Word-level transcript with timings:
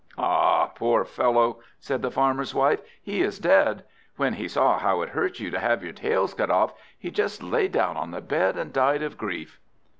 "Ah, 0.17 0.65
poor 0.65 1.05
fellow," 1.05 1.59
said 1.79 2.01
the 2.01 2.09
Farmer's 2.09 2.55
wife, 2.55 2.81
"he 3.03 3.21
is 3.21 3.37
dead. 3.37 3.83
When 4.15 4.33
he 4.33 4.47
saw 4.47 4.79
how 4.79 5.03
it 5.03 5.09
hurt 5.09 5.39
you 5.39 5.51
to 5.51 5.59
have 5.59 5.83
your 5.83 5.93
tails 5.93 6.33
cut 6.33 6.49
off, 6.49 6.73
he 6.97 7.11
just 7.11 7.43
lay 7.43 7.67
down 7.67 7.97
on 7.97 8.09
the 8.09 8.19
bed, 8.19 8.57
and 8.57 8.73
died 8.73 9.03
of 9.03 9.15
grief." 9.15 9.59